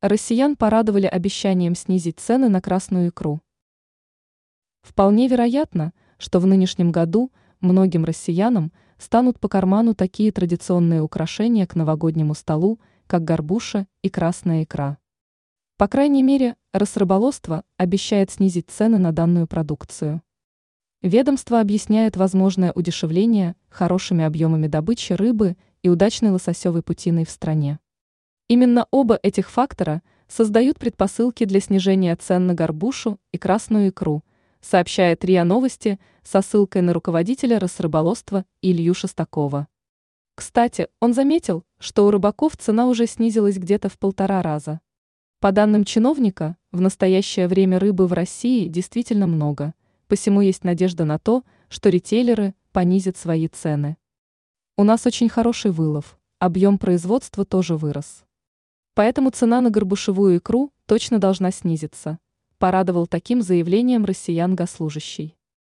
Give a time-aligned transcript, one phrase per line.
[0.00, 3.40] Россиян порадовали обещанием снизить цены на красную икру.
[4.82, 11.74] Вполне вероятно, что в нынешнем году многим россиянам станут по карману такие традиционные украшения к
[11.74, 14.98] новогоднему столу, как горбуша и красная икра.
[15.78, 20.22] По крайней мере, Росрыболовство обещает снизить цены на данную продукцию.
[21.02, 27.80] Ведомство объясняет возможное удешевление хорошими объемами добычи рыбы и удачной лососевой путиной в стране.
[28.48, 34.24] Именно оба этих фактора создают предпосылки для снижения цен на горбушу и красную икру,
[34.62, 39.68] сообщает РИА Новости со ссылкой на руководителя Росрыболовства Илью Шестакова.
[40.34, 44.80] Кстати, он заметил, что у рыбаков цена уже снизилась где-то в полтора раза.
[45.40, 49.74] По данным чиновника, в настоящее время рыбы в России действительно много,
[50.06, 53.98] посему есть надежда на то, что ритейлеры понизят свои цены.
[54.78, 58.24] У нас очень хороший вылов, объем производства тоже вырос.
[58.98, 62.18] Поэтому цена на горбушевую икру точно должна снизиться,
[62.58, 65.37] порадовал таким заявлением россиян госслужащий.